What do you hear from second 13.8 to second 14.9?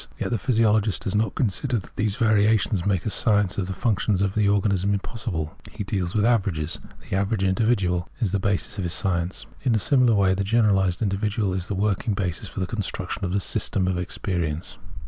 of experience.'